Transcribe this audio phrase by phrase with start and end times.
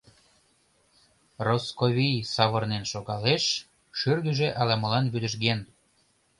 [1.45, 3.43] —Росковий савырнен шогалеш,
[3.99, 5.59] шӱргыжӧ ала-молан вӱдыжген.